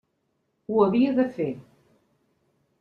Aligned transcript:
Ho 0.69 0.81
havia 0.85 1.13
de 1.21 1.27
fer. 1.37 1.47